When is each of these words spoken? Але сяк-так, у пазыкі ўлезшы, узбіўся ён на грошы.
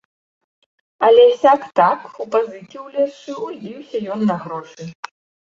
Але 1.07 1.25
сяк-так, 1.41 1.99
у 2.25 2.27
пазыкі 2.37 2.77
ўлезшы, 2.87 3.37
узбіўся 3.49 3.97
ён 4.17 4.29
на 4.31 4.35
грошы. 4.47 4.91